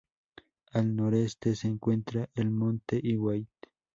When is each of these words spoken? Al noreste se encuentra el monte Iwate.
Al 0.71 0.95
noreste 0.95 1.53
se 1.55 1.67
encuentra 1.67 2.27
el 2.33 2.49
monte 2.49 2.99
Iwate. 3.03 3.69